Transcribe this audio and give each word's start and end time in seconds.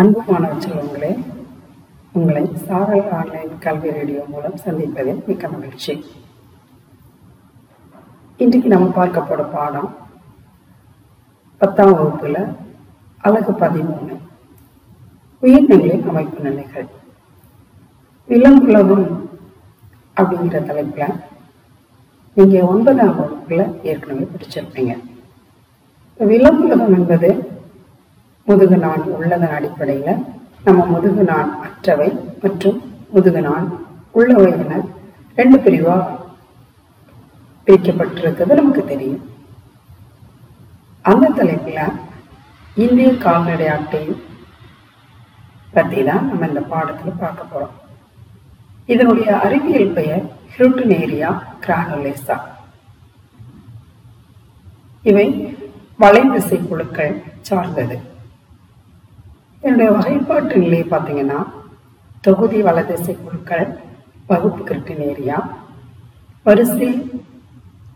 அன்பு 0.00 0.20
மாணவ 0.26 0.52
செல்வங்களே 0.54 1.10
உங்களை 2.12 2.42
சாரல் 2.66 3.08
ஆன்லைன் 3.16 3.50
கல்வி 3.58 3.90
ரேடியோ 3.90 4.22
மூலம் 4.28 4.56
சந்திப்பதில் 4.64 5.20
மிக்க 5.26 5.48
மகிழ்ச்சி. 5.48 5.94
இன்றைக்கு 8.36 8.68
நம்ம 8.68 8.86
பார்க்க 8.98 9.42
பாடம் 9.56 9.90
பத்தாம் 11.58 11.92
வகுப்புல 11.98 12.56
அழகு 13.18 13.52
பதிமூணு 13.52 14.16
உயிர்நிலை 15.40 16.02
அமைப்பு 16.08 16.40
நிலைகள். 16.48 16.88
விலங்குலகம் 18.28 19.06
அப்படிங்கிற 20.16 20.58
தலைப்புல 20.70 21.14
நீங்க 22.34 22.66
ஒன்பதாம் 22.66 23.16
வகுப்புல 23.20 23.62
ஏற்கனவே 23.82 24.28
படிச்சிருப்பீங்க. 24.32 24.94
விலங்குலகம் 26.20 26.94
என்பது 27.00 27.51
முதுகு 28.48 28.76
நாண் 28.84 29.04
உள்ளதன் 29.16 29.54
அடிப்படையில் 29.56 30.22
நம்ம 30.66 30.84
முதுகு 30.92 31.24
நாண் 31.30 31.50
அற்றவை 31.66 32.08
மற்றும் 32.42 32.78
முதுகு 33.14 33.42
நாண் 33.46 33.68
உள்ளவை 34.18 34.50
என 34.64 34.80
ரெண்டு 35.38 35.58
பிரிவா 35.64 35.96
பிரிக்கப்பட்டிருக்கிறது 37.66 38.58
நமக்கு 38.60 38.82
தெரியும். 38.92 39.22
அந்த 41.10 41.32
தலைப்பில் 41.38 41.98
இந்திய 42.84 43.08
கால்நடை 43.24 43.66
அட்டை 43.76 44.02
பற்றி 45.76 46.00
தான் 46.08 46.26
நம்ம 46.28 46.48
இந்த 46.50 46.62
பாடத்தில் 46.72 47.20
பார்க்க 47.22 47.52
போறோம். 47.52 47.74
இதனுடைய 48.92 49.30
அறிவியல் 49.44 49.94
பெயர் 49.98 50.24
ஹிருட்டினேரியா 50.54 51.30
கிரானுலேசா. 51.64 52.36
இவை 55.10 55.26
வளைந்திசை 56.02 56.58
குழுக்கள் 56.68 57.14
சார்ந்தது. 57.48 57.96
என்னுடைய 59.66 59.88
வகைப்பாட்டு 59.96 60.54
நிலையை 60.62 60.86
பார்த்தீங்கன்னா 60.92 61.40
தொகுதி 62.26 62.60
வலதிசை 62.66 63.14
குழுக்கள் 63.18 63.66
வகுப்பு 64.30 64.62
கிருட்டினேரியா 64.68 65.38
வரிசை 66.46 66.88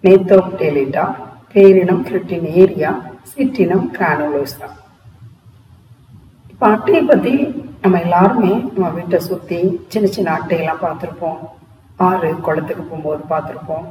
நேத்தோப்டேலிட்டா 0.04 1.04
பேரினம் 1.52 2.02
கிரிட்டினேரியா 2.08 2.90
சிற்றினம் 3.30 3.86
கிரானுலோசா. 3.96 4.68
இப்போ 6.52 6.66
அட்டையை 6.74 7.02
பற்றி 7.04 7.34
நம்ம 7.82 8.00
எல்லாருமே 8.06 8.52
நம்ம 8.74 8.90
வீட்டை 8.98 9.18
சுற்றி 9.28 9.60
சின்ன 9.92 10.06
சின்ன 10.16 10.34
அட்டையெல்லாம் 10.38 10.84
பார்த்துருப்போம். 10.84 11.40
ஆறு 12.08 12.30
குளத்துக்கு 12.46 12.84
போகும்போது 12.84 13.22
பார்த்துருப்போம். 13.32 13.86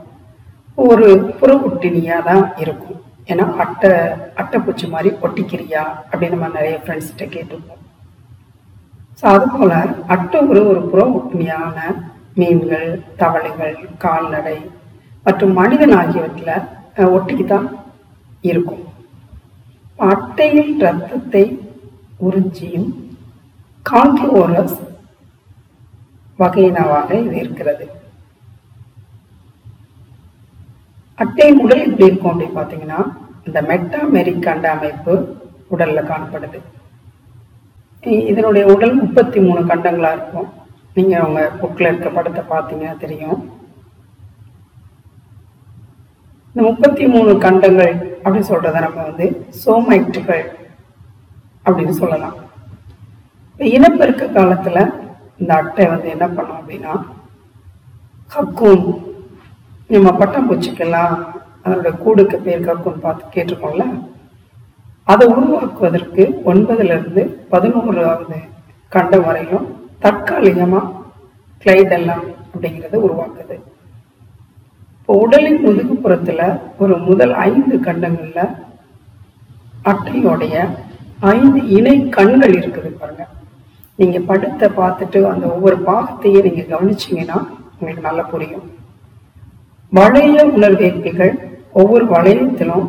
ஒரு 0.88 1.08
புறகுட்டினியாக 1.40 2.26
தான் 2.30 2.46
இருக்கும். 2.64 3.02
ஏன்னா 3.32 3.46
அட்டை 3.64 3.92
அட்டைப்பூச்சி 4.42 4.86
மாதிரி 4.94 5.10
ஒட்டிக்கிறியா 5.26 5.84
அப்படின்னு 6.10 6.36
நம்ம 6.36 6.50
நிறைய 6.58 6.76
ஃப்ரெண்ட்ஸ்கிட்ட 6.82 7.26
கேட்டிருப்போம். 7.36 7.82
ஸோ 9.20 9.26
அதுபோல் 9.36 9.76
அட்டை 10.14 10.40
ஒரு 10.52 10.62
ஒரு 10.72 10.82
புற 10.92 11.02
ஒட்டுமையான 11.18 11.78
மீன்கள் 12.40 12.90
தவளைகள் 13.22 13.76
கால்நடை 14.06 14.58
மற்றும் 15.28 15.54
மனிதன் 15.62 15.96
ஆகியவற்றில் 16.02 16.66
ஒட்டிக்கித்தான் 17.18 17.68
இருக்கும். 18.52 18.84
அட்டையில் 20.12 20.74
ரத்தத்தை 20.86 21.44
உறிஞ்சியும் 22.28 22.90
கான்ட்ரோரஸ் 23.86 24.80
வகையினவாக 26.40 27.10
இது 27.26 27.36
இருக்கிறது. 27.44 27.86
அட்டை 31.22 31.50
உடல் 31.64 31.86
எப்படி 31.88 32.08
இருக்கும் 32.10 32.32
அப்படின்னு 32.32 32.58
பார்த்தீங்கன்னா 32.60 33.00
இந்த 33.48 33.60
மெட்டா 33.70 34.00
கண்ட 34.48 34.66
அமைப்பு 34.76 35.14
உடலில் 35.74 36.10
காணப்படுது. 36.12 36.60
இதனுடைய 38.32 38.64
உடல் 38.74 38.96
முப்பத்தி 39.02 39.40
மூணு 39.46 39.62
கண்டங்களாக 39.70 40.18
இருக்கும். 40.18 40.50
நீங்கள் 40.98 41.22
அவங்க 41.22 41.42
புக்கில் 41.62 41.90
இருக்க 41.90 42.10
படத்தை 42.18 42.44
பார்த்தீங்கன்னா 42.52 42.98
தெரியும். 43.04 43.40
இந்த 46.50 46.62
முப்பத்தி 46.70 47.06
மூணு 47.14 47.32
கண்டங்கள் 47.46 47.94
அப்படின்னு 48.24 48.50
சொல்கிறத 48.52 48.84
நம்ம 48.88 49.00
வந்து 49.10 49.26
சோமைட்டுகள் 49.64 50.46
அப்படின்னு 51.66 51.96
சொல்லலாம். 52.02 52.38
இனப்பெருக்க 53.76 54.26
காலத்தில் 54.38 54.94
இந்த 55.42 55.52
அட்டை 55.62 55.86
வந்து 55.94 56.08
என்ன 56.16 56.26
பண்ணும் 56.36 56.60
அப்படின்னா 56.62 56.94
ஹக்கூன் 58.36 58.86
நம்ம 59.90 60.12
பட்டாம்பூச்சிக்கெல்லாம் 60.20 61.16
அதோட 61.66 61.90
கூடுக்கு 62.04 62.38
பேர் 62.46 62.66
கக்குன்னு 62.68 63.04
பார்த்து 63.06 63.34
கேட்டிருக்கோம்ல? 63.36 63.86
அதை 65.12 65.26
உருவாக்குவதற்கு 65.34 66.24
ஒன்பதுலேருந்து 66.52 67.24
பதினோராவது 67.54 68.38
கண்டம் 68.92 69.26
வரையிலும் 69.28 69.68
தற்காலிகமாக 70.04 70.92
கிளைடெல்லாம் 71.64 72.26
அப்படிங்கிறத 72.52 73.00
உருவாக்குது. 73.08 73.56
இப்போ 75.00 75.16
உடலின் 75.24 75.64
முதுகுப்புறத்தில் 75.66 76.46
ஒரு 76.84 76.96
முதல் 77.08 77.34
ஐந்து 77.50 77.76
கண்டங்களில் 77.88 78.56
அட்டையோடைய 79.92 80.56
ஐந்து 81.36 81.60
இணை 81.78 81.96
கண்கள் 82.18 82.56
இருக்குது 82.60 82.92
பாருங்க. 83.02 83.26
நீங்கள் 84.00 84.28
படத்தை 84.30 84.70
பார்த்துட்டு 84.80 85.20
அந்த 85.34 85.46
ஒவ்வொரு 85.56 85.78
பாகத்தையும் 85.90 86.48
நீங்கள் 86.48 86.72
கவனிச்சீங்கன்னா 86.74 87.38
உங்களுக்கு 87.78 88.08
நல்லா 88.10 88.26
புரியும். 88.34 88.66
வளைய 89.96 90.38
உணர்வேற்பிகள் 90.56 91.34
ஒவ்வொரு 91.80 92.06
வளையத்திலும் 92.06 92.88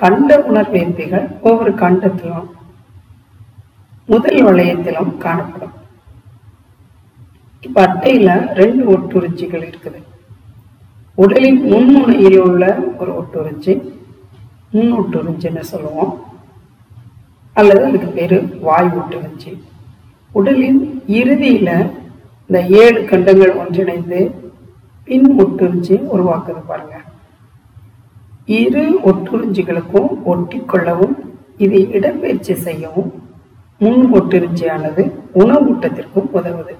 கண்ட 0.00 0.38
உணர்வேற்பிகள் 0.50 1.26
ஒவ்வொரு 1.48 1.72
கண்டத்திலும் 1.74 2.48
முதல் 4.12 4.40
வளையத்திலும் 4.46 5.10
காணப்படும். 5.24 5.74
இப்ப 7.60 7.86
அட்டையில 7.86 8.28
ரெண்டு 8.60 8.82
ஒட்டுறிச்சிகள் 8.92 9.64
இருக்குது. 9.68 10.00
உடலின் 11.14 11.60
முன்முனையில் 11.72 12.38
உள்ள 12.38 12.64
ஒரு 12.98 13.12
ஒட்டுறிச்சி 13.20 13.72
முன் 14.70 14.92
ஒட்டுறிச்சின்னு 14.98 15.64
சொல்லுவோம். 15.72 16.12
அல்லது 17.52 17.84
அதுக்கு 17.84 18.08
பேரு 18.18 18.38
வாய் 18.60 18.90
ஒட்டுறிச்சி. 18.98 19.50
உடலின் 20.32 20.80
இறுதியில 21.20 21.70
இந்த 22.46 22.58
ஏழு 22.82 23.00
கண்டங்கள் 23.04 23.58
ஒன்றிணைந்து 23.62 24.20
பின் 25.08 25.28
ஒட்டுறிஞ்சி 25.42 25.96
உருவாக்குது 26.14 26.62
பாருங்க. 26.70 26.96
இரு 28.60 28.84
ஒட்டுறிஞ்சிகளுக்கும் 29.10 30.10
ஒட்டிக்கொள்ளவும் 30.32 31.16
இதை 31.64 31.80
இடப்பெயர்ச்சி 31.96 32.54
செய்யவும் 32.66 33.10
முன் 33.82 34.04
ஒட்டுறிஞ்சியானது 34.18 35.02
உணவூட்டத்திற்கும் 35.40 36.30
உதவுது. 36.38 36.74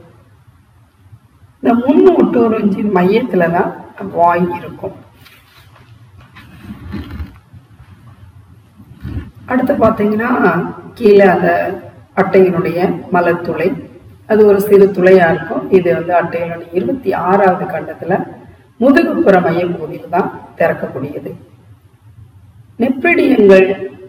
இந்த 1.60 1.72
முன் 1.84 2.04
ஒட்டுறிஞ்சின் 2.16 2.90
மையத்துல 2.96 3.50
தான் 3.56 4.10
வாய் 4.18 4.46
இருக்கும். 4.58 4.96
அடுத்து 9.50 9.74
பார்த்தீங்கன்னா 9.74 10.30
கீழே 10.98 11.26
அந்த 11.34 11.50
அட்டையினுடைய 12.20 12.78
மலத்துளை 13.14 13.68
அது 14.32 14.40
ஒரு 14.50 14.58
சிறு 14.68 14.86
துளையா 14.96 15.26
இருக்கும். 15.34 15.62
இது 15.76 15.88
வந்து 15.98 16.12
அட்டையிலுடைய 16.20 16.70
இருபத்தி 16.78 17.10
ஆறாவது 17.28 17.66
கண்டத்துல 17.74 18.16
முதுகுப்புற 18.82 19.36
மையப்பகுதியில் 19.46 20.12
தான் 20.16 20.28
திறக்கக்கூடியது. 20.58 21.30
நெப்பிடியங்கள் 22.82 23.68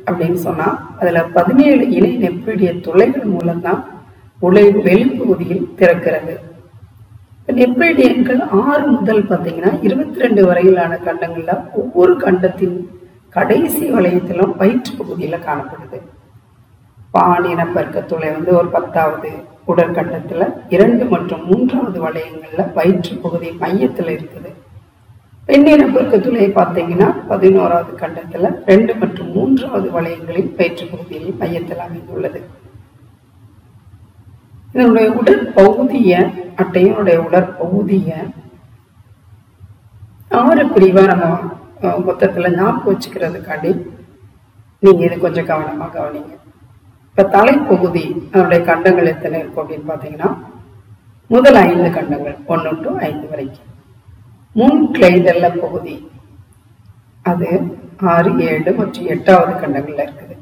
அப்படின்னு 0.09 0.39
சொன்னா 0.47 0.67
அதுல 0.99 1.21
பதினேழு 1.37 1.83
இணை 1.97 2.11
நெப்பிடிய 2.25 2.69
துளைகள் 2.85 3.27
மூலம்தான் 3.35 3.81
உலை 4.47 4.65
வெளிப்பகுதியில் 4.87 5.65
திறக்கிறது. 5.79 6.35
நெப்பிடியன்கள் 7.59 8.41
ஆறு 8.63 8.85
முதல் 8.95 9.23
பார்த்தீங்கன்னா 9.29 9.71
இருபத்தி 9.87 10.23
ரெண்டு 10.23 10.41
வரையிலான 10.49 10.99
கண்டங்கள்ல 11.07 11.53
ஒவ்வொரு 11.81 12.13
கண்டத்தின் 12.23 12.77
கடைசி 13.35 13.85
வளையத்திலும் 13.95 14.53
வயிற்று 14.59 14.91
பகுதியில 14.99 15.37
காணப்படுது. 15.47 15.99
பான் 17.15 17.47
இனப்பெருக்க 17.53 17.99
துளை 18.11 18.29
வந்து 18.35 18.51
ஒரு 18.59 18.69
பத்தாவது 18.75 19.31
உடற்கண்டத்துல 19.73 20.45
இரண்டு 20.75 21.03
மற்றும் 21.13 21.43
மூன்றாவது 21.49 21.99
வளையங்கள்ல 22.05 22.63
வயிற்று 22.77 23.13
பகுதி 23.25 23.49
மையத்தில் 23.63 24.11
இருக்குது. 24.15 24.51
பெண்ணின 25.47 25.75
இனப்பெருக்க 25.75 26.15
துளை 26.25 26.47
பார்த்தீங்கன்னா 26.57 27.07
பதினோராவது 27.29 27.91
கண்டத்துல 28.01 28.49
ரெண்டு 28.71 28.93
மற்றும் 29.01 29.29
மூன்றாவது 29.35 29.87
வளையங்களின் 29.95 30.51
பயிற்று 30.57 30.85
பகுதியில் 30.91 31.37
மையத்தில் 31.41 31.85
அமைந்துள்ளது. 31.85 32.41
இதனுடைய 34.73 35.07
உடற்பகுதிய 35.19 36.11
அட்டையினுடைய 36.63 37.17
உடற்பகுதிய 37.27 38.09
ஆறு 40.41 40.63
பிரிவா 40.73 41.03
நம்ம 41.11 41.27
மொத்தத்துல 42.07 42.51
ஞாபகம் 42.57 42.89
வச்சுக்கிறதுக்காண்டி 42.89 43.71
நீங்க 44.83 45.01
இது 45.07 45.15
கொஞ்சம் 45.23 45.49
கவனமாக 45.51 45.91
கவனிங்க. 45.97 46.33
இப்ப 47.09 47.23
தலைப்பகுதி 47.23 48.03
அதனுடைய 48.31 48.65
கண்டங்கள் 48.65 49.11
எத்தனை 49.13 49.39
இருக்கும் 49.39 49.63
அப்படின்னு 49.63 49.91
பாத்தீங்கன்னா 49.91 50.29
முதல் 51.27 51.55
ஐந்து 51.55 51.89
கண்டங்கள் 51.97 52.37
ஒன்று 52.45 52.69
டு 52.83 52.91
ஐந்து 52.97 53.27
வரைக்கும். 53.29 53.67
முன் 54.55 54.91
கிளைதல்ல 54.91 55.59
பகுதி 55.61 55.95
அது 57.21 57.49
ஆறு 58.13 58.31
ஏழு 58.49 58.71
மற்றும் 58.73 59.09
எட்டாவது 59.15 59.53
கண்டங்கள்ல 59.53 60.05
இருக்குது. 60.07 60.35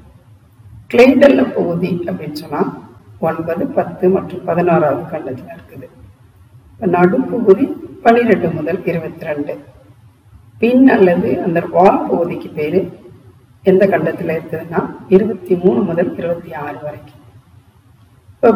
கிளைடல்ல 0.91 1.41
பகுதி 1.55 1.91
அப்படின்னு 2.07 2.41
சொன்னா 2.43 2.61
ஒன்பது 3.19 3.65
பத்து 3.77 4.09
மற்றும் 4.09 4.45
பதினாறாவது 4.45 5.03
கண்டத்தில் 5.13 5.53
இருக்குது. 5.55 5.87
இப்ப 6.73 6.85
நடுப்பகுதி 6.85 7.65
பன்னிரெண்டு 8.03 8.49
முதல் 8.49 8.85
இருபத்தி 8.85 9.25
ரெண்டு. 9.25 9.55
பின் 10.61 10.85
அல்லது 10.89 11.29
அந்த 11.45 11.59
வால் 11.75 12.05
பகுதிக்கு 12.09 12.49
பேரு 12.59 12.79
எந்த 13.69 13.83
கண்டத்தில் 13.93 14.33
இருக்குதுன்னா 14.35 14.81
இருபத்தி 15.15 15.53
மூணு 15.63 15.79
முதல் 15.89 16.11
இருபத்தி 16.19 16.51
ஆறு 16.65 16.77
வரைக்கும். 16.85 17.23
இப்போ 18.33 18.49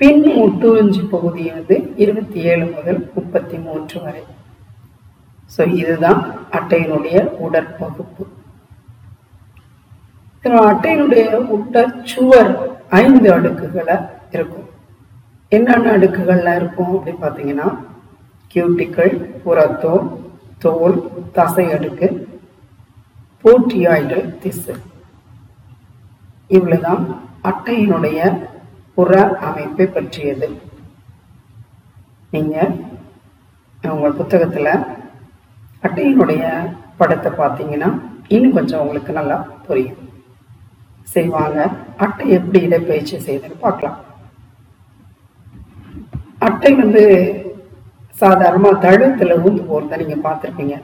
பின் 0.00 0.24
முட்டுறிஞ்சி 0.36 1.02
பகுதி 1.14 1.42
வந்து 1.56 1.76
இருபத்தி 2.04 2.38
ஏழு 2.50 2.66
முதல் 2.76 3.00
முப்பத்தி 3.16 3.56
மூன்று 3.66 3.96
வரை. 4.04 4.22
ஸோ 5.54 5.62
இதுதான் 5.80 6.20
அட்டையினுடைய 6.58 7.18
உடற்பகுப்பு. 7.46 8.24
அட்டையினுடைய 10.44 10.58
அட்டையினுடைய 10.72 11.24
உடற்சுவர் 11.56 12.52
ஐந்து 13.04 13.28
அடுக்குகளை 13.36 13.96
இருக்கும். 14.36 14.68
என்னென்ன 15.52 15.92
அடுக்குகள்லாம் 15.96 16.58
இருக்கும் 16.60 16.92
அப்படின்னு 16.96 17.24
பார்த்தீங்கன்னா 17.26 17.68
கியூட்டிக்கள் 18.52 19.14
புறத்தோல் 19.44 20.06
தோல் 20.64 20.98
தசை 21.36 21.66
அடுக்கு 21.76 22.08
போட்டியாய்டல் 23.44 24.26
திசு. 24.42 24.74
இவ்வளவுதான் 26.56 27.02
அட்டையினுடைய 27.50 28.18
புற 28.96 29.12
அமைப்பை 29.48 29.86
பற்றியது. 29.96 30.48
நீங்க 32.34 32.56
உங்கள் 33.94 34.18
புத்தகத்துல 34.20 34.68
அட்டையினுடைய 35.86 36.44
படத்தை 37.00 37.30
பார்த்தீங்கன்னா 37.40 37.88
இன்னும் 38.34 38.56
கொஞ்சம் 38.58 38.82
உங்களுக்கு 38.82 39.12
நல்லா 39.18 39.36
புரியும். 39.66 40.00
சரி 41.12 41.30
வாங்க 41.38 41.60
அட்டை 42.04 42.24
எப்படி 42.38 42.58
இடப்பயிற்சி 42.66 43.16
செய்யுதுன்னு 43.26 43.64
பார்க்கலாம். 43.66 43.98
அட்டை 46.48 46.72
வந்து 46.82 47.02
சாதாரணமாக 48.22 48.80
தழுத்தில் 48.84 49.40
ஊந்து 49.44 49.62
போகிறத 49.70 49.98
நீங்கள் 50.02 50.24
பார்த்துருப்பீங்க. 50.26 50.76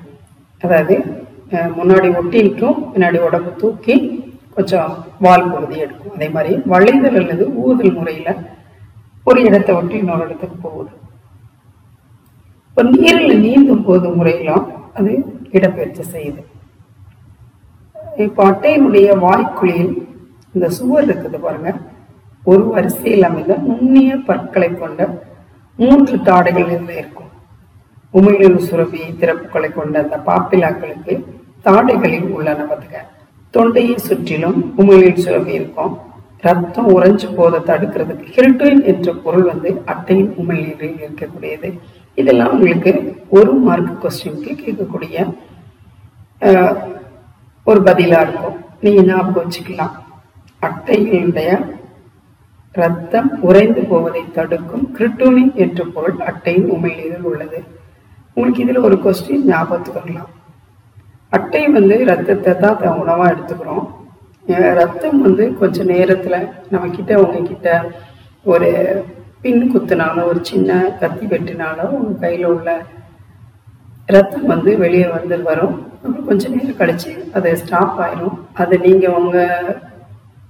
அதாவது 0.65 0.97
முன்னாடி 1.79 2.09
ஒட்டி 2.19 2.39
நிற்கும் 2.45 2.79
பின்னாடி 2.93 3.19
உடம்பு 3.27 3.51
தூக்கி 3.63 3.97
கொஞ்சம் 4.57 4.93
வால் 5.25 5.51
பகுதி 5.53 5.77
எடுக்கும். 5.85 6.15
அதே 6.17 6.29
மாதிரி 6.37 6.53
வளைதல் 6.73 7.19
அல்லது 7.21 7.45
ஊதல் 7.65 7.97
முறையில் 7.99 8.33
ஒரு 9.29 9.41
இடத்தை 9.49 9.73
ஒட்டி 9.79 9.97
இன்னொரு 10.03 10.25
இடத்துக்கு 10.27 10.57
போகுது. 10.67 10.93
இப்போ 12.69 12.83
நீரில் 12.95 13.43
நீந்தும் 13.45 13.85
போது 13.89 14.07
முறையிலும் 14.19 14.65
அது 14.99 15.13
இடப்பெயர்ச்சி 15.57 16.05
செய்யுது. 16.15 16.43
இப்போ 18.27 18.43
அட்டையினுடைய 18.51 19.09
வாய்க்குழியில் 19.27 19.95
இந்த 20.55 20.67
சுவர் 20.79 21.07
இருக்குது 21.09 21.39
பாருங்க. 21.47 21.71
ஒரு 22.51 22.65
வரிசையில் 22.75 23.29
அமைந்த 23.29 23.55
நுண்ணிய 23.69 24.13
பற்களை 24.29 24.69
கொண்ட 24.73 25.09
மூன்று 25.79 26.17
தாடைகள் 26.29 26.71
இதில் 26.75 26.99
இருக்கும். 27.01 27.31
உமிழ்நீர் 28.15 28.67
சுரபி 28.69 29.03
திறப்புகளை 29.21 29.69
கொண்ட 29.73 29.97
அந்த 30.05 30.19
பாப்பிலாக்களுக்கு 30.29 31.15
தாடைகளில் 31.67 32.29
உள்ளன 32.31 32.63
பார்த்துக்க 32.63 32.99
தொண்டையை 33.55 33.97
சுற்றிலும் 33.99 34.75
உமிழ்நீர் 34.79 35.15
சுரப்பி 35.17 35.53
இருக்கும். 35.53 35.93
ரத்தம் 36.41 36.89
உறைஞ்சு 36.89 37.35
போத 37.35 37.59
தடுக்கிறதுக்கு 37.67 38.27
ஹில்டோயின் 38.37 38.85
என்ற 38.85 39.13
பொருள் 39.15 39.43
வந்து 39.43 39.83
அட்டையின் 39.87 40.33
உமிழ்நீரில் 40.37 40.99
இருக்கக்கூடியது. 41.01 41.69
இதெல்லாம் 42.19 42.53
உங்களுக்கு 42.53 42.93
ஒரு 43.31 43.53
மார்க் 43.59 44.03
கொஸ்டினுக்கு 44.03 44.53
கேட்கக்கூடிய 44.57 45.17
அஹ், 46.41 46.75
ஒரு 47.67 47.81
பதிலா 47.81 48.21
இருக்கும். 48.21 48.57
நீங்க 48.81 49.03
ஞாபகம் 49.03 49.45
வச்சுக்கலாம். 49.45 49.95
அட்டைகளுடைய 50.63 51.51
ரத்தம் 52.75 53.39
உறைந்து 53.41 53.83
போவதை 53.83 54.23
தடுக்கும் 54.33 54.95
கிரிட்டோனின் 54.99 55.55
என்ற 55.55 55.85
பொருள் 55.95 56.19
அட்டையின் 56.21 56.71
உமிழ்நீரில் 56.71 57.23
உள்ளது. 57.23 57.59
உங்களுக்கு 58.35 58.65
இதுல 58.65 58.83
ஒரு 58.83 58.97
கொஸ்டின் 58.97 59.45
ஞாபகத்துக்கு 59.45 60.01
வரலாம். 60.01 60.31
அட்டை 61.37 61.69
வந்து 61.69 62.05
ரத்தத்தை 62.05 62.53
தான் 62.57 62.79
த- 62.79 62.95
உணவாக 62.95 63.33
எடுத்துக்கிறோம். 63.33 63.87
ரத்தம் 64.75 65.23
வந்து 65.23 65.45
கொஞ்சம் 65.59 65.87
நேரத்தில் 65.87 66.49
நம்மக்கிட்ட 66.73 67.15
உங்ககிட்ட 67.17 67.91
ஒரு 68.45 68.71
பின் 69.41 69.63
குத்துனாலோ 69.73 70.25
ஒரு 70.25 70.39
சின்ன 70.43 70.71
கத்தி 71.01 71.27
வெட்டினாலோ 71.27 71.85
உங்கள் 71.97 72.21
கையில் 72.21 72.47
உள்ள 72.47 72.71
ரத்தம் 74.07 74.47
வந்து 74.47 74.79
வெளியே 74.79 75.07
வந்து 75.07 75.43
வரும். 75.43 75.93
அப்புறம் 75.95 76.27
கொஞ்சம் 76.27 76.55
நேரம் 76.55 76.79
கழிச்சு 76.79 77.13
அது 77.33 77.57
ஸ்டாப் 77.57 78.01
ஆயிரும். 78.01 78.39
அதை 78.53 78.79
நீங்கள் 78.79 79.15
உங்கள் 79.15 79.77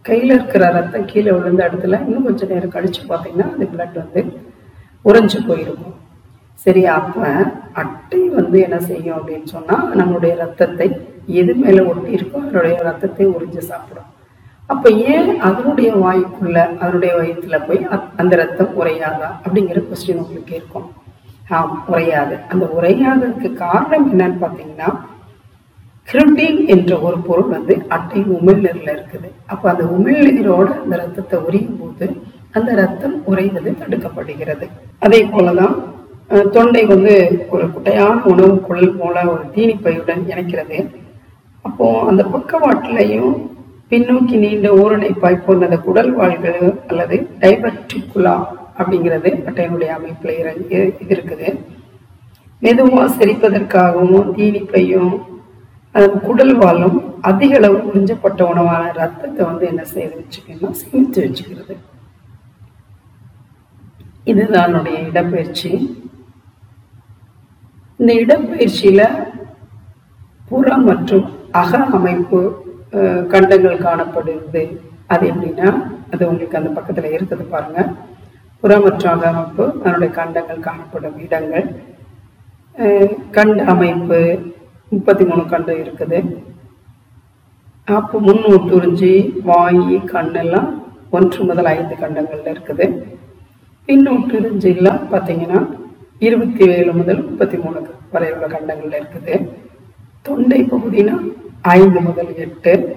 கையில் 0.03 0.35
இருக்கிற 0.35 0.71
ரத்தம் 0.71 1.05
கீழே 1.05 1.33
விழுந்த 1.33 1.69
இடத்துல 1.69 2.01
இன்னும் 2.07 2.25
கொஞ்சம் 2.25 2.49
நேரம் 2.49 2.71
கழிச்சு 2.71 3.03
பார்த்தீங்கன்னா 3.09 3.53
அந்த 3.53 3.67
பிளட் 3.77 3.95
வந்து 3.95 4.21
உறைஞ்சு 5.05 5.47
போயிருக்கும். 5.47 5.95
சரி 6.55 6.87
அப்போ 6.87 7.27
அட்டை 7.77 8.29
வந்து 8.29 8.61
என்ன 8.61 8.79
செய்யும் 8.81 9.17
அப்படின்னு 9.17 9.45
சொன்னா 9.45 9.95
நம்மளுடைய 9.95 10.35
ரத்தத்தை 10.35 10.91
எது 11.27 11.55
மேல 11.55 11.85
ஒட்டி 11.85 12.15
இருக்கோ 12.15 12.41
அதனுடைய 12.41 12.83
ரத்தத்தை 12.83 13.29
உறிஞ்சு 13.29 13.59
சாப்பிடும். 13.59 14.15
அப்போ 14.67 14.91
ஏன் 14.91 15.41
அதனுடைய 15.41 15.95
வாய்க்குள்ள 15.95 16.79
அதனுடைய 16.79 17.15
வயிற்றுல 17.15 17.67
போய் 17.67 17.87
அ- 17.93 18.03
அந்த 18.17 18.37
ரத்தம் 18.37 18.81
உறையாதா 18.81 19.29
அப்படிங்கிற 19.45 19.85
கொஸ்டின் 19.85 20.17
உங்களுக்கு 20.17 20.55
இருக்கும். 20.55 20.91
ஆம் 21.49 21.85
உறையாது. 21.93 22.39
அந்த 22.49 22.79
உரையாததுக்கு 22.81 23.53
காரணம் 23.53 24.19
என்னன்னு 24.19 24.45
பார்த்தீங்கன்னா 24.45 24.99
கிருட்டின் 26.13 26.67
என்ற 26.67 26.99
ஒரு 26.99 27.19
பொருள் 27.19 27.49
வந்து 27.49 27.85
அட்டை 27.89 28.23
உமிழ்நீர்ல 28.23 28.99
இருக்குது. 28.99 29.31
அப்போ 29.47 29.71
அந்த 29.71 29.85
உமிழ்நீரோட 29.85 30.83
அந்த 30.83 30.97
ரத்தத்தை 30.97 31.39
உரியும் 31.39 31.79
போது 31.81 32.23
அந்த 32.53 32.75
ரத்தம் 32.75 33.25
உறைவது 33.25 33.71
தடுக்கப்படுகிறது. 33.71 34.69
அதே 34.99 35.25
போலதான் 35.25 35.75
தொண்டை 36.55 36.83
வந்து 36.93 37.15
ஒரு 37.55 37.65
குட்டையான 37.75 38.17
உணவு 38.33 38.55
குழல் 38.67 38.97
போல 39.01 39.17
ஒரு 39.33 39.45
தீனிப்பையுடன் 39.55 40.23
இணைக்கிறது. 40.33 40.79
அப்போ 41.67 41.87
அந்த 42.11 42.23
பக்கவாட்டிலையும் 42.35 43.35
பின்னோக்கி 43.91 44.37
நீண்ட 44.45 44.69
ஊரணைப்பாய் 44.83 45.45
போன்ற 45.45 45.67
அந்த 45.69 45.79
குடல் 45.87 46.13
வாள்கள் 46.19 46.63
அல்லது 46.91 47.17
டைபர்டிகுலா 47.43 48.37
அப்படிங்கிறது 48.79 49.31
அட்டையினுடைய 49.49 49.91
அமைப்புல 49.99 50.33
இறங்கி 50.43 50.77
இது 51.03 51.13
இருக்குது. 51.17 51.49
மெதுவா 52.65 53.05
செரிப்பதற்காகவும் 53.19 54.31
தீனிப்பையும் 54.39 55.13
குடல் 56.27 56.55
வாலும் 56.63 56.97
அதிக 57.31 57.53
அளவு 57.59 57.79
உறிஞ்சப்பட்ட 57.91 58.41
உணவான 58.53 58.83
ரத்தத்தை 59.01 59.43
வந்து 59.51 59.65
என்ன 59.73 59.83
செய்து 59.93 60.15
வச்சுக்கணும்னா 60.21 60.71
சேமித்து 60.81 61.19
வச்சுக்கிறது. 61.25 61.77
இதுதான் 64.33 64.67
என்னுடைய 64.69 64.99
இடப்பெயர்ச்சி. 65.11 65.71
இந்த 68.01 68.13
இடப்பெயர்ச்சியில 68.23 69.03
புற 70.49 70.69
மற்றும் 70.89 71.27
அக 71.61 71.79
அமைப்பு 71.99 72.41
கண்டங்கள் 73.33 73.85
காணப்படுது. 73.87 74.63
அது 75.13 75.25
எப்படின்னா 75.33 75.69
அது 76.13 76.23
உங்களுக்கு 76.31 76.59
அந்த 76.61 76.71
பக்கத்துல 76.77 77.11
இருக்குது 77.17 77.45
பாருங்க. 77.55 77.81
புற 78.61 78.73
மற்றும் 78.85 79.13
அக 79.15 79.27
அமைப்பு 79.33 79.65
அதனுடைய 79.83 80.11
கண்டங்கள் 80.19 80.67
காணப்படும் 80.69 81.17
இடங்கள். 81.27 81.67
கண்ட 83.37 83.59
அமைப்பு 83.73 84.21
முப்பத்தி 84.93 85.25
மூணு 85.31 85.45
கண்டு 85.53 85.73
இருக்குது. 85.85 86.19
அப்போ 87.97 88.17
முன்னூட்டுறிஞ்சி 88.29 89.13
வாய் 89.49 89.97
கண்ணெல்லாம் 90.13 90.69
ஒன்று 91.17 91.41
முதல் 91.49 91.71
ஐந்து 91.77 91.97
கண்டங்கள்ல 92.03 92.53
இருக்குது. 92.55 92.87
பின்னூட்டுறிஞ்சிலாம் 93.89 95.03
பார்த்தீங்கன்னா 95.13 95.61
இருபத்தி 96.19 96.71
ஏழு 96.71 96.93
முதல் 96.93 97.25
முப்பத்தி 97.25 97.57
மூணு 97.57 97.79
வரை 98.13 98.33
உள்ள 98.33 98.47
கண்டங்கள்ல 98.47 98.99
இருக்குது. 99.01 99.49
தொண்டை 100.23 100.63
பகுதினா 100.63 101.33
ஐந்து 101.63 102.01
முதல் 102.01 102.35
எட்டு 102.35 102.97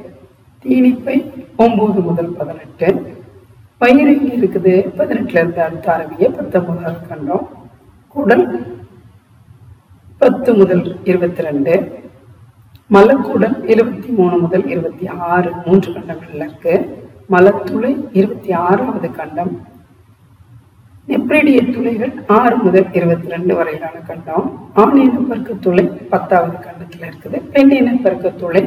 தீனிப்பை 0.63 1.15
ஒன்பது 1.57 2.01
முதல் 2.01 2.29
பதினெட்டு 2.33 3.17
வயிறு 3.77 4.13
இருக்குது. 4.13 4.73
பதினெட்டுல 4.97 5.39
இருந்து 5.41 5.61
அடுத்த 5.61 5.93
ஆரம்பிய 5.93 6.29
பத்தொன்பதாவது 6.29 7.07
கண்டம். 7.07 7.49
குடல் 8.07 8.45
பத்து 10.17 10.53
முதல் 10.53 10.99
இருபத்தி 11.03 11.41
ரெண்டு 11.41 11.73
மலக்குடல் 12.91 13.69
இருபத்தி 13.69 14.09
மூணு 14.09 14.37
முதல் 14.37 14.67
இருபத்தி 14.67 15.07
ஆறு 15.07 15.51
மூன்று 15.65 15.91
கண்டங்கள்ல 15.91 16.45
இருக்கு. 16.47 17.05
மலத்துளை 17.29 18.07
இருபத்தி 18.11 18.51
ஆறாவது 18.51 19.11
கண்டம். 19.11 19.68
நெப்ரிடிய 21.11 21.59
துளைகள் 21.75 22.13
ஆறு 22.37 22.55
முதல் 22.63 22.89
இருபத்தி 22.97 23.27
ரெண்டு 23.33 23.53
வரையிலான 23.59 23.97
கண்டம். 24.09 24.47
ஆண் 24.81 24.99
இனப்பெருக்க 25.03 25.53
துளை 25.65 25.85
பத்தாவது 26.11 26.57
கண்டத்துல 26.65 27.07
இருக்குது. 27.09 27.37
பெண் 27.53 27.73
இனப்பெருக்க 27.79 28.29
துளை 28.41 28.63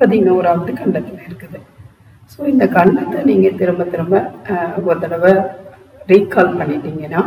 பதினோராவது 0.00 0.72
கண்டத்துல 0.80 1.18
இருக்குது. 1.28 1.58
ஸோ 2.32 2.40
இந்த 2.52 2.64
கண்டத்தை 2.76 3.20
நீங்க 3.30 3.48
திரும்ப 3.60 3.86
திரும்ப 3.94 4.22
ஒரு 4.88 4.98
தடவை 5.04 5.32
ரீகால் 6.10 6.56
பண்ணிட்டீங்கன்னா 6.60 7.22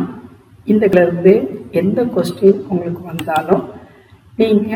இந்த 0.72 0.84
இருந்து 0.94 1.34
எந்த 1.80 2.00
கொஸ்டின் 2.14 2.60
உங்களுக்கு 2.72 3.02
வந்தாலும் 3.12 3.64
நீங்க 4.40 4.70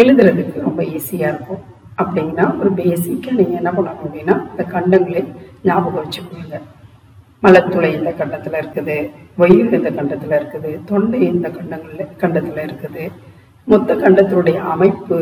எழுதுறதுக்கு 0.00 0.58
ரொம்ப 0.68 0.82
ஈஸியா 0.96 1.28
இருக்கும். 1.32 1.62
அப்படின்னா 2.02 2.44
ஒரு 2.60 2.70
பேசிக்காக 2.80 3.34
நீங்கள் 3.40 3.60
என்ன 3.60 3.70
பண்ணணும் 3.76 4.04
அப்படின்னா 4.04 4.36
இந்த 4.50 4.64
கண்டங்களை 4.74 5.22
ஞாபகம் 5.68 6.02
வச்சுக்கோங்க. 6.02 6.58
மலத்துளை 7.42 7.90
இந்த 7.98 8.10
கண்டத்துல 8.20 8.58
இருக்குது 8.62 8.96
வயிறு 9.40 9.76
இந்த 9.80 9.90
கண்டத்துல 9.98 10.32
இருக்குது 10.40 10.70
தொண்டை 10.88 11.20
இந்த 11.34 11.48
கண்டங்கள்ல 11.56 12.06
கண்டத்துல 12.22 12.58
இருக்குது. 12.68 13.04
மொத்த 13.70 13.94
கண்டத்தினுடைய 14.02 14.58
அமைப்பு 14.74 15.18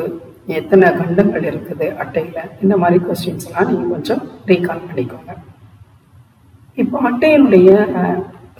எத்தனை 0.58 0.88
கண்டங்கள் 1.00 1.46
இருக்குது 1.50 1.86
அட்டையில? 2.02 2.38
இந்த 2.62 2.74
மாதிரி 2.82 2.98
கொஸ்டின்ஸ் 3.06 3.48
எல்லாம் 3.48 3.68
நீங்க 3.70 3.86
கொஞ்சம் 3.94 4.22
ரீகால் 4.50 4.86
பண்ணிக்கோங்க. 4.88 5.32
இப்போ 6.82 6.96
அட்டையினுடைய 7.08 7.70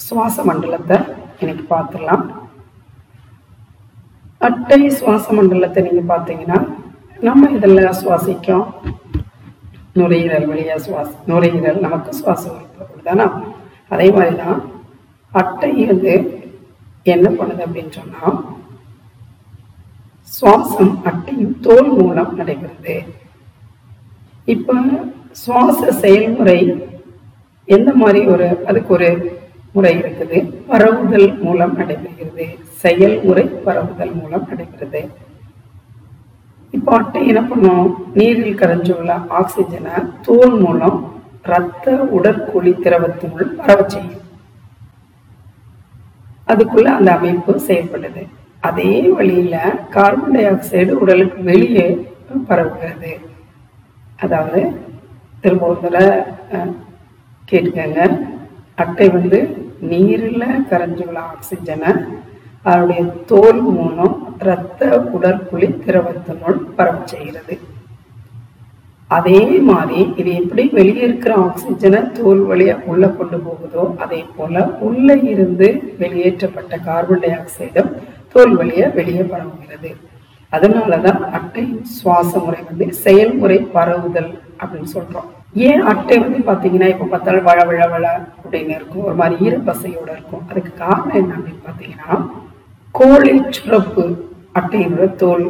சுவாச 0.07 0.45
மண்டலத்தை 0.51 0.99
இன்னைக்கு 1.41 1.65
பார்த்துடலாம். 1.75 2.25
அட்டை 4.49 4.81
சுவாச 4.99 5.27
மண்டலத்தை 5.39 5.83
நீங்க 5.89 6.05
பார்த்தீங்கன்னா 6.15 6.59
நம்ம 7.29 7.51
இதில் 7.57 7.97
சுவாசிக்கும். 8.03 8.67
நுரையீரல் 10.01 10.49
வழியா 10.53 10.75
சுவாச 10.87 11.11
நுரையீரல் 11.31 11.85
நமக்கு 11.87 12.11
சுவாசம் 12.19 12.59
தானே 12.97 13.27
அதே 13.91 14.11
மாதிரி 14.11 14.37
தான் 14.37 14.59
அட்டை 15.33 15.85
வந்து 15.87 16.13
என்ன 17.07 17.27
பண்ணுது 17.31 17.65
அப்படின்னு 17.67 17.91
சொன்னா 17.91 18.23
சுவாசம் 20.29 20.95
அட்டையும் 21.05 21.61
தோல் 21.61 21.91
மூலம் 21.91 22.35
நடைபெறுது 22.35 22.97
இப்ப 24.47 24.75
சுவாச 25.33 25.93
செயல்முறை 25.93 26.59
எந்த 27.69 27.93
மாதிரி 27.93 28.27
ஒரு 28.27 28.47
அதுக்கு 28.67 28.93
ஒரு 28.93 29.09
முறை 29.75 29.93
இருக்குது. 29.99 30.39
பரவுதல் 30.67 31.29
மூலம் 31.43 31.75
நடைபெறுகிறது 31.75 32.45
செயல்முறை 32.83 33.45
பரவுதல் 33.67 34.15
மூலம் 34.15 34.47
நடைபெறுது 34.51 35.03
இப்போ 36.73 36.93
அட்டை 36.93 37.21
என்ன 37.27 37.43
பண்ணும்? 37.43 37.97
நீரில் 38.15 38.59
கரைஞ்சுள்ள 38.59 39.13
ஆக்சிஜனை 39.29 39.95
தோல் 40.23 40.57
மூலம் 40.61 40.99
இரத்த 41.47 41.93
உடற்குழி 42.17 42.73
திரவத்தினுள் 42.85 43.51
பரவ 43.59 43.89
செய்யும். 43.89 44.25
அதுக்குள்ள 46.51 46.89
அந்த 46.99 47.11
அமைப்பு 47.17 47.53
செயல்படுது. 47.67 48.23
அதே 48.69 48.93
வழியில 49.17 49.57
கார்பன் 49.95 50.35
டை 50.35 50.45
ஆக்சைடு 50.45 50.91
உடலுக்கு 51.03 51.43
வெளியே 51.43 51.87
பரவுகிறது. 52.49 53.13
அதாவது 54.25 54.61
திரும்ப 55.41 55.67
ஒரு 55.67 55.81
தடவை 55.83 56.11
கேட்டுக்கங்க. 57.51 58.01
அட்டை 58.75 59.09
வந்து 59.09 59.41
நீரில் 59.91 60.45
கரைஞ்சுள்ள 60.71 61.19
ஆக்சிஜனை 61.31 61.93
அதனுடைய 62.63 63.03
தோல் 63.31 63.61
மூலம் 63.77 64.37
இரத்த 64.41 64.89
உடற்குழி 65.17 65.69
திரவத்தினுள் 65.85 66.59
பரவ 66.77 66.97
செய்கிறது. 67.05 67.68
அதே 69.17 69.41
மாதிரி 69.69 70.01
இது 70.21 70.31
எப்படி 70.41 70.63
வெளியே 70.79 71.03
இருக்கிற 71.07 71.33
ஆக்சிஜனை 71.45 72.01
தோல் 72.17 72.43
வழியா 72.49 72.75
உள்ள 72.91 73.05
கொண்டு 73.19 73.39
போகுதோ 73.47 73.85
அதே 74.05 74.21
போல 74.37 74.65
உள்ள 74.89 75.17
இருந்து 75.33 75.69
வெளியேற்றப்பட்ட 76.01 76.77
கார்பன் 76.89 77.23
டை 77.23 77.31
ஆக்சைடும் 77.39 77.91
தோல் 78.33 78.55
வழியா 78.59 78.87
வெளியே 78.99 79.25
பரவுகிறது. 79.33 79.91
அதனாலதான் 80.53 81.23
அட்டை 81.37 81.65
சுவாச 81.97 82.33
முறை 82.45 82.61
வந்து 82.69 82.87
செயல்முறை 83.05 83.59
பரவுதல் 83.77 84.31
அப்படின்னு 84.61 84.91
சொல்றோம். 84.95 85.29
ஏன் 85.69 85.83
அட்டை 85.93 86.17
வந்து 86.25 86.41
பாத்தீங்கன்னா 86.49 86.89
இப்ப 86.95 87.09
பார்த்தாலும் 87.13 87.49
வள 87.51 87.65
வள 87.71 87.87
வள 87.95 88.07
அப்படின்னு 88.43 88.75
இருக்கும். 88.79 89.07
ஒரு 89.09 89.17
மாதிரி 89.21 89.37
ஈரப்பசையோட 89.47 90.09
இருக்கும். 90.17 90.45
அதுக்கு 90.51 90.73
காரணம் 90.85 91.19
என்ன 91.23 91.35
அப்படின்னு 91.39 91.67
பாத்தீங்கன்னா 91.69 92.19
கோழி 92.95 93.35
சுரப்பு 93.57 94.05
அட்டையினோட 94.59 95.09
தோல் 95.25 95.47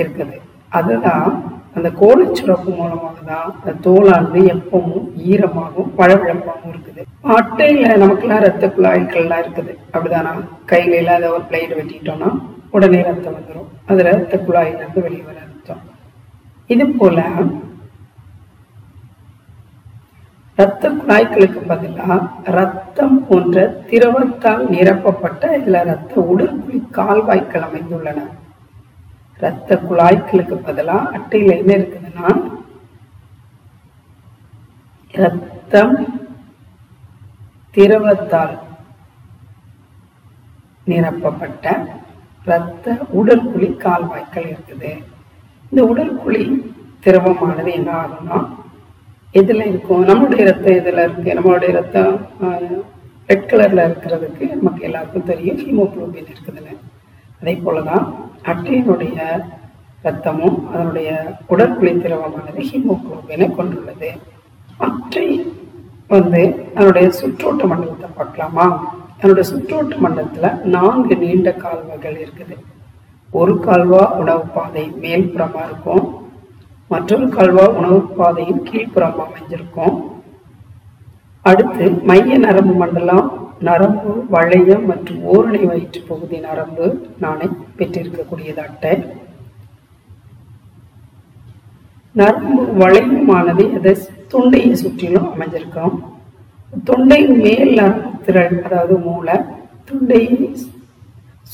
இருக்குது. 0.00 0.36
அதுதான் 0.78 1.30
அந்த 1.76 1.88
கோடைச்சுரப்பு 2.00 2.38
சுரப்பு 2.38 2.70
மூலமாக 2.78 3.18
தான் 3.30 3.48
அந்த 3.56 3.72
தோலானது 3.86 4.40
எப்பவும் 4.54 5.04
ஈரமாகவும் 5.30 5.90
பழவிழப்பாகவும் 5.98 6.72
இருக்குது. 6.74 7.02
அட்டையில 7.36 7.92
நமக்குலாம் 8.02 8.44
ரத்த 8.46 8.68
குழாய்கள்லாம் 8.76 9.42
இருக்குது. 9.44 9.72
அப்படிதானா? 9.94 10.32
கையில 10.72 10.98
இல்லாத 11.02 11.30
ஒரு 11.36 11.44
பிளேட் 11.50 11.76
வெட்டிட்டோம்னா 11.78 12.30
உடனே 12.76 13.00
ரத்தம் 13.10 13.36
வந்துடும் 13.36 13.68
அது 13.90 14.00
ரத்த 14.10 14.34
குழாயிலிருந்து 14.46 15.04
வெளியே 15.06 15.24
வர 15.28 15.38
ரத்தம் 15.46 15.82
இது 16.74 16.84
போல 17.00 17.18
இரத்த 20.58 20.84
குழாய்களுக்கு 20.98 21.60
பதிலா 21.70 22.16
ரத்தம் 22.58 23.16
போன்ற 23.28 23.56
திரவத்தால் 23.90 24.64
நிரப்பப்பட்ட 24.74 25.42
இதுல 25.58 25.82
ரத்த 25.90 26.14
உடற்குழி 26.32 26.80
கால்வாய்க்கள் 26.98 27.66
அமைந்துள்ளன. 27.68 28.18
இரத்த 29.40 29.76
குழாய்களுக்கு 29.88 30.56
பதிலா 30.64 30.96
அட்டையில 31.16 31.52
என்ன 31.60 31.72
இருக்குதுன்னா 31.80 32.30
ரத்தம் 35.14 35.94
திரவத்தால் 37.74 38.56
நிரப்பப்பட்ட 40.90 41.64
இரத்த 42.46 42.96
உடற்குழி 43.18 43.68
கால்வாய்க்கள் 43.84 44.48
இருக்குது. 44.52 44.92
இந்த 45.70 45.80
உடற்குழி 45.90 46.44
திரவமானது 47.04 47.70
என்ன 47.78 47.90
ஆகும்னா 48.02 48.38
எதுல 49.40 49.66
இருக்கும்? 49.70 50.06
நம்மளுடைய 50.10 50.44
ரத்தம் 50.50 50.78
எதில் 50.80 51.02
இருக்கு? 51.06 51.36
நம்மளுடைய 51.38 51.72
ரத்தம் 51.78 52.14
ரெட் 53.30 53.50
கலர்ல 53.50 53.80
இருக்கிறதுக்கு 53.88 54.44
நமக்கு 54.54 54.86
எல்லாருக்கும் 54.88 55.28
தெரியும் 55.30 55.60
ஹீமோக்ளோபின் 55.64 56.30
இருக்குதுன்னு. 56.32 56.74
அதே 57.40 57.54
போலதான் 57.66 58.06
அட்டையினுடைய 58.44 59.42
ரத்தமும் 60.04 60.68
அதனுடைய 60.72 61.36
உடற்குழி 61.48 61.92
திரவமானது 62.02 62.60
ஹீமோகுளோபினை 62.68 63.54
கொண்டுள்ளது. 63.54 64.10
அட்டை 64.78 65.54
வந்து 66.08 66.70
அதனுடைய 66.74 67.10
சுற்றோட்ட 67.20 67.66
மண்டலத்தை 67.66 68.08
பார்க்கலாமா? 68.16 68.94
அதனுடைய 69.16 69.56
சுற்றோட்ட 69.56 69.96
மண்டலத்துல 70.04 70.64
நான்கு 70.64 71.16
நீண்ட 71.16 71.52
கால்வாய்கள் 71.52 72.24
இருக்குது. 72.24 72.56
ஒரு 73.30 73.54
கால்வா 73.54 74.10
உணவு 74.10 74.40
பாதை 74.40 74.92
மேல்புறமா 75.00 75.64
இருக்கும். 75.64 76.18
மற்றொரு 76.88 77.26
கால்வா 77.26 77.66
உணவு 77.68 78.00
பாதையின் 78.02 78.62
கீழ்ப்புறமா 78.62 79.26
அமைஞ்சிருக்கும். 79.26 80.02
அடுத்து 81.42 81.90
மைய 81.90 82.38
நரம்பு 82.38 82.74
மண்டலம் 82.74 83.29
நரம்பு 83.68 84.12
வளையம் 84.34 84.84
மற்றும் 84.90 85.20
ஓரணை 85.32 85.62
வயிற்று 85.70 86.00
பகுதி 86.10 86.38
நரம்பு 86.46 86.86
நாணை 87.24 87.48
பெற்றிருக்கக்கூடியது 87.78 88.60
அட்டை 88.66 88.92
நரம்பு 92.14 92.62
வளையமானது 92.80 93.64
அதை 93.78 93.92
தொண்டையை 94.32 94.72
சுற்றிலும் 94.82 95.28
அமைஞ்சிருக்கும். 95.32 95.94
தொண்டை 96.88 97.20
மேல் 97.40 97.72
நரம்பு 97.80 98.10
திரள் 98.26 98.56
அதாவது 98.66 98.96
மூளை 99.06 99.36
தொண்டை 99.88 100.22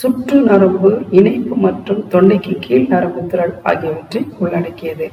சுற்று 0.00 0.38
நரம்பு 0.48 0.90
இணைப்பு 1.18 1.54
மற்றும் 1.66 2.02
தொண்டைக்கு 2.12 2.54
கீழ் 2.64 2.90
நரம்பு 2.94 3.22
திரள் 3.32 3.54
ஆகியவற்றை 3.70 4.22
உள்ளடக்கியது. 4.42 5.06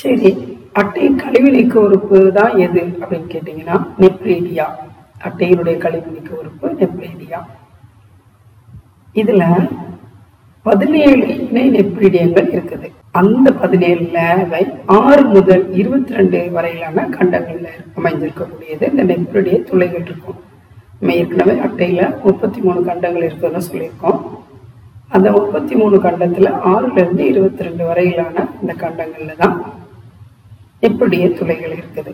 சரி 0.00 0.30
அட்டையின் 0.80 1.20
கழிவு 1.22 1.48
நீக்க 1.56 1.74
உறுப்பு 1.86 2.18
தான் 2.38 2.54
எது 2.66 2.82
அப்படின்னு 3.00 3.30
கேட்டீங்கன்னா 3.32 3.76
நெப்ரீடியா 4.02 4.66
அட்டையினுடைய 5.28 5.76
கழிவு 5.84 6.10
உறுப்பு 6.40 6.66
நெப்ரீடியா 6.80 7.40
இதுல 9.20 9.44
பதினேழு 10.66 11.26
இணை 11.44 11.64
நெப்ரீடியங்கள் 11.76 12.48
இருக்குது. 12.54 12.88
அந்த 13.20 13.48
பதினேழுல 13.60 14.18
அவை 14.42 14.60
ஆறு 14.98 15.22
முதல் 15.34 15.64
இருபத்தி 15.80 16.12
ரெண்டு 16.18 16.40
வரையிலான 16.56 17.06
கண்டங்கள்ல 17.16 17.68
அமைந்திருக்கக்கூடியது 17.98 18.84
இந்த 18.92 19.04
நெப்ரீடிய 19.10 19.58
துளைகள் 19.70 20.04
இருக்கும். 20.08 20.38
நம்ம 20.98 21.14
ஏற்கனவே 21.20 21.54
அட்டையில 21.66 22.00
முப்பத்தி 22.26 22.60
மூணு 22.66 22.80
கண்டங்கள் 22.88 23.26
இருக்குதுன்னு 23.28 23.68
சொல்லியிருக்கோம். 23.68 24.20
அந்த 25.16 25.28
முப்பத்தி 25.38 25.74
மூணு 25.80 25.96
கண்டத்துல 26.06 26.50
ஆறுல 26.72 26.98
இருந்து 27.04 27.24
இருபத்தி 27.32 27.66
ரெண்டு 27.68 27.84
வரையிலான 27.90 28.46
இந்த 28.60 28.74
கண்டங்கள்ல 28.82 29.34
தான் 29.42 29.56
எப்படியே 30.88 31.28
துளைகள் 31.38 31.74
இருக்குது. 31.78 32.12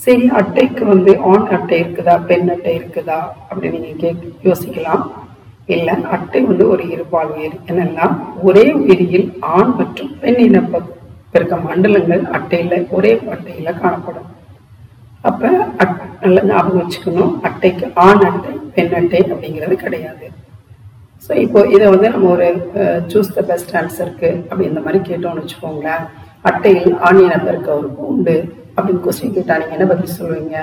சரி 0.00 0.30
அட்டைக்கு 0.30 0.84
வந்து 0.84 1.18
ஆண் 1.18 1.46
அட்டை 1.46 1.82
இருக்குதா 1.82 2.24
பெண் 2.24 2.48
அட்டை 2.48 2.78
இருக்குதா 2.78 3.18
அப்படின்னு 3.50 3.80
நீங்க 3.80 3.88
கே 3.96 4.16
யோசிக்கலாம். 4.44 5.10
இல்ல 5.66 5.92
அட்டை 5.92 6.40
வந்து 6.40 6.68
ஒரு 6.68 6.88
இருபால் 6.88 7.28
உயிர் 7.28 7.60
என்னெல்லாம் 7.66 8.16
ஒரே 8.42 8.72
உயிரியில் 8.72 9.36
ஆண் 9.40 9.74
மற்றும் 9.76 10.18
பெண் 10.20 10.34
இனப்ப 10.34 10.82
பெருக்க 11.30 11.56
மண்டலங்கள் 11.56 12.22
அட்டையில 12.22 12.90
ஒரே 12.90 13.14
அட்டையில 13.14 13.80
காணப்படும். 13.80 14.26
அப்ப 15.20 15.48
அட்- 15.78 15.96
நல்லா 16.20 16.42
ஞாபகம் 16.42 16.88
வச்சுக்கணும். 16.88 17.40
அட்டைக்கு 17.42 17.90
ஆண் 17.94 18.20
அட்டை 18.20 18.50
பெண் 18.74 18.94
அட்டை 18.94 19.20
அப்படிங்கிறது 19.20 19.72
கிடையாது. 19.72 20.30
ஸோ 21.28 21.36
இப்போ 21.36 21.60
இதை 21.60 21.86
வந்து 21.86 22.10
நம்ம 22.10 22.30
ஒரு 22.30 22.70
சூஸ் 23.06 23.34
த 23.34 23.42
பெஸ்ட் 23.42 23.76
ஆன்சருக்கு 23.76 24.42
அப்படி 24.42 24.64
இந்த 24.64 24.80
மாதிரி 24.80 25.14
கேட்டோம்னு 25.14 25.44
வச்சுக்கோங்களேன். 25.44 26.06
அட்டையில் 26.42 26.98
ஆண் 26.98 27.44
பெருக்க 27.44 27.76
உறுப்பு 27.76 28.06
உண்டு. 28.06 28.58
அப்படின்னு 28.80 29.04
கொஸ்டின் 29.06 29.36
கேட்டா 29.36 29.58
நீங்க 29.60 29.76
என்ன 29.76 29.86
பதில் 29.92 30.16
சொல்லுவீங்க? 30.18 30.56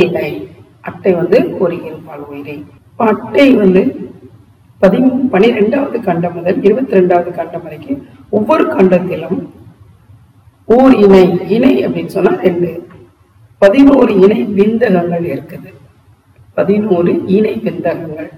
இல்லை 0.00 0.28
அட்டை 0.88 1.12
வந்து 1.20 1.38
ஒரு 1.58 1.74
இருபால் 1.86 2.24
உயிரை. 2.30 2.56
அட்டை 2.96 3.48
வந்து 3.62 3.82
பதி 4.82 4.98
பனிரெண்டாவது 5.32 5.98
கண்டம் 6.08 6.34
முதல் 6.34 6.62
இருபத்தி 6.66 6.94
ரெண்டாவது 6.98 7.30
கண்டம் 7.38 7.62
வரைக்கும் 7.62 7.98
ஒவ்வொரு 8.36 8.64
கண்டத்திலும் 8.76 9.40
ஓர் 10.76 10.94
இணை 11.04 11.24
இணை 11.54 11.72
அப்படின்னு 11.86 12.14
சொன்னா 12.16 12.32
ரெண்டு. 12.46 12.70
பதினோரு 13.62 14.12
இணை 14.24 14.40
விந்தகங்கள் 14.58 15.24
இருக்குது. 15.34 15.70
பதினோரு 16.58 17.12
இணை 17.36 17.54
விந்தகங்கள். 17.66 18.30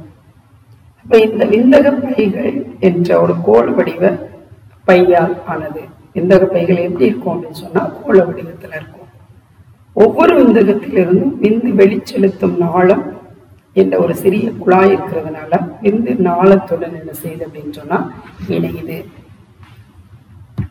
அப்ப 1.02 1.18
இந்த 1.26 1.44
விந்தக 1.52 1.92
பைகள் 2.02 2.52
என்ற 2.88 3.20
ஒரு 3.20 3.34
கோள் 3.46 3.70
வடிவ 3.78 4.12
பையால் 4.88 5.34
ஆனது. 5.52 5.82
விந்தக 6.14 6.44
பைகள் 6.44 6.82
எப்படி 6.82 7.04
இருக்கும் 7.04 7.34
அப்படின்னு 7.34 7.60
சொன்னா 7.64 7.90
கோள 8.04 8.24
வடிவத்துல 8.24 8.76
இருக்கும். 8.80 9.08
ஒவ்வொரு 9.92 10.32
விந்தகத்திலிருந்தும் 10.42 11.34
விந்து 11.42 11.70
வெளிச்செலுத்தும் 11.80 12.56
நாளம் 12.56 13.20
என்ற 13.72 13.98
ஒரு 13.98 14.14
சிறிய 14.14 14.50
குழாய் 14.50 14.94
இருக்கிறதுனால 14.94 15.58
விந்து 15.82 16.12
நாளத்துடன் 16.28 16.96
என்ன 17.00 17.12
செய்யுது 17.22 17.44
அப்படின்னு 17.46 17.70
சொன்னா 17.70 18.12
இணையுது. 18.48 19.04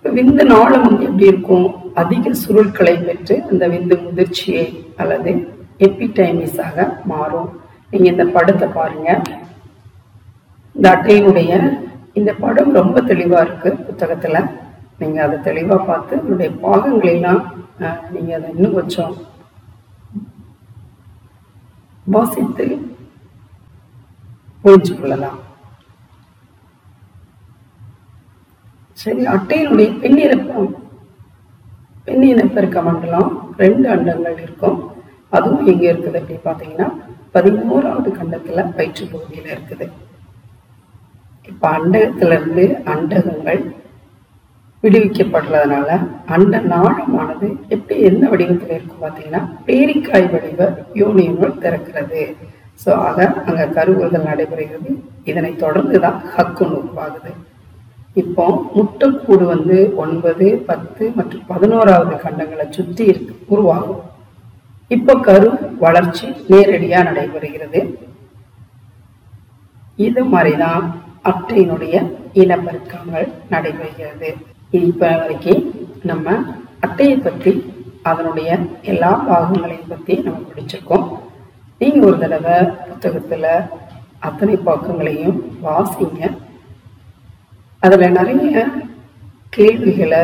விந்து 0.03 0.43
நாளம் 0.45 0.83
வந்து 0.83 1.03
எப்படி 1.03 1.25
இருக்கும்? 1.25 1.93
அதிக 1.93 2.31
சுருட்களை 2.47 3.05
பெற்று 3.05 3.43
அந்த 3.51 3.67
விந்து 3.67 3.95
முதிர்ச்சியை 4.05 4.65
அல்லது 4.95 5.31
எப்பிடைமிஸாக 5.79 6.87
மாறும். 7.05 7.61
நீங்க 7.91 8.09
இந்த 8.09 8.25
படத்தை 8.25 8.67
பாருங்க. 8.67 9.21
இந்த 10.75 10.89
அட்டையினுடைய 10.89 11.79
இந்த 12.13 12.33
படம் 12.33 12.73
ரொம்ப 12.73 13.01
தெளிவா 13.01 13.41
இருக்கு 13.41 13.77
புத்தகத்துல. 13.87 14.49
நீங்க 15.01 15.19
அதை 15.23 15.37
தெளிவா 15.45 15.77
பார்த்து 15.85 16.19
அதனுடைய 16.19 16.49
பாகங்களெல்லாம் 16.63 17.41
நீங்கள் 17.45 17.85
அஹ், 17.85 18.01
நீங்க 18.11 18.31
அதை 18.35 18.49
இன்னும் 18.51 18.73
கொஞ்சம் 18.73 19.13
வாசித்து 22.07 22.65
புரிஞ்சு 24.63 24.93
கொள்ளலாம். 24.93 25.39
சரி 28.97 29.23
அட்டையினுடைய 29.27 29.89
பெண்ணிறப்பம் 30.01 30.69
பெண்ணினப்பெருக்க 32.07 32.79
மண்டலம் 32.83 33.29
ரெண்டு 33.57 33.87
அண்டங்கள் 33.89 34.37
இருக்கும். 34.37 34.77
அதுவும் 35.31 35.67
எங்க 35.67 35.83
இருக்குது 35.89 36.19
அப்படின்னு 36.19 36.45
பார்த்தீங்கன்னா 36.45 36.87
பதிமூறாவது 37.35 38.09
கண்டத்துல 38.17 38.65
வயிற்று 38.71 39.05
பகுதியில 39.07 39.53
இருக்குது. 39.55 39.85
இப்ப 41.47 41.63
அண்டகத்துல 41.77 42.35
இருந்து 42.37 42.65
அண்டகங்கள் 42.85 43.61
விடுவிக்கப்படுறதுனால 44.83 45.89
அந்த 46.35 46.55
நாணமானது 46.73 47.47
எப்படி 47.75 47.95
எந்த 48.09 48.23
வடிவத்தில் 48.31 48.75
இருக்கும் 48.77 49.03
பார்த்தீங்கன்னா 49.03 49.41
பேரிக்காய் 49.67 50.27
வடிவ 50.33 50.67
யூனியன்கள் 51.01 51.59
திறக்கிறது. 51.63 52.23
ஸோ 52.83 52.89
ஆக 53.07 53.17
அங்கே 53.47 53.65
கருவுறுதல் 53.77 54.29
நடைபெறுகிறது. 54.29 54.91
இதனை 55.31 55.51
தொடர்ந்து 55.63 55.97
தான் 56.05 56.17
ஹக்குன்னு 56.35 56.77
உருவாகுது. 56.81 57.31
இப்போ 58.21 58.45
முட்டைக்கூடு 58.77 59.43
வந்து 59.53 59.77
ஒன்பது 60.03 60.47
பத்து 60.69 61.03
மற்றும் 61.17 61.45
பதினோராவது 61.51 62.15
கண்டங்களை 62.23 62.65
சுற்றி 62.77 63.03
இருக்கு 63.11 63.33
உருவாகும். 63.53 64.01
இப்போ 64.95 65.13
கரு 65.27 65.49
வளர்ச்சி 65.83 66.25
நேரடியாக 66.53 67.07
நடைபெறுகிறது. 67.09 67.81
இது 70.07 70.23
மாதிரிதான் 70.33 70.85
அட்டையினுடைய 71.31 71.95
இனப்பெருக்கங்கள் 72.43 73.27
நடைபெறுகிறது. 73.53 74.31
இப்ப 74.79 75.07
வரைக்கும் 75.17 75.63
நம்ம 76.09 76.33
அட்டையை 76.85 77.15
பற்றி 77.17 77.51
அதனுடைய 78.09 78.49
எல்லா 78.91 79.09
பாகங்களையும் 79.27 79.89
பற்றி 79.89 80.13
நம்ம 80.25 80.39
படிச்சிருக்கோம். 80.49 81.05
நீங்க 81.81 81.99
ஒரு 82.05 82.17
தடவை 82.19 82.55
புத்தகத்துல 82.87 83.45
அத்தனை 84.27 84.55
பக்கங்களையும் 84.69 85.37
வாசிங்க. 85.65 86.21
அதுல 87.83 88.09
நிறைய 88.09 88.65
கேள்விகளை 89.49 90.21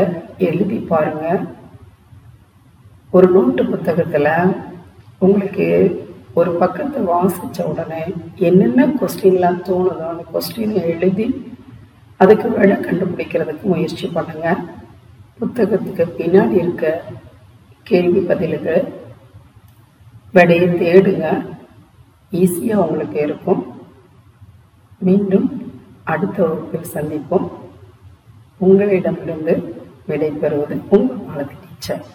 எழுதி 0.49 0.77
பாருங்க. 0.91 1.25
ஒரு 3.11 3.27
நோட்டு 3.35 3.63
புத்தகத்துல 3.63 4.27
உங்களுக்கு 5.25 5.67
ஒரு 6.33 6.51
பக்கத்தை 6.61 6.99
வாசிச்ச 7.13 7.61
உடனே 7.71 8.01
என்னென்ன 8.47 8.87
கொஸ்டின்லாம் 8.99 9.61
தோணுதோ 9.67 10.05
அந்த 10.13 10.25
கொஸ்டினை 10.33 10.81
எழுதி 10.93 11.27
அதுக்கு 12.23 12.47
வேலை 12.57 12.75
கண்டுபிடிக்கிறதுக்கு 12.75 13.65
முயற்சி 13.71 14.07
பண்ணுங்க. 14.07 14.47
புத்தகத்துக்கு 15.39 16.05
பின்னாடி 16.19 16.55
இருக்க 16.63 16.85
கேள்வி 17.89 18.21
பதிலுக்கு 18.29 18.75
விடையை 20.35 20.67
தேடுங்க. 20.81 21.25
ஈஸியாக 22.39 22.83
உங்களுக்கு 22.85 23.19
இருக்கும். 23.27 23.61
மீண்டும் 25.07 25.47
அடுத்த 26.13 26.37
வகுப்பில் 26.45 26.93
சந்திப்போம். 26.95 27.47
உங்களிடமிருந்து 28.65 29.55
விடைபெறுவது 30.09 30.75
உங்கள் 30.95 31.23
மாலதி 31.27 31.55
டீச்சர். 31.63 32.07